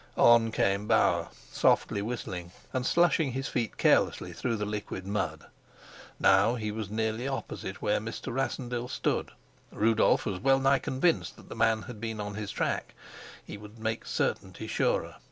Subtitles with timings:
[0.17, 5.45] On came Bauer, softly, whistling and slushing his feet carelessly through the liquid mud.
[6.19, 8.33] Now he was nearly opposite where Mr.
[8.33, 9.29] Rassendyll stood.
[9.71, 12.95] Rudolf was well nigh convinced that the man had been on his track:
[13.45, 15.17] he would make certainty surer.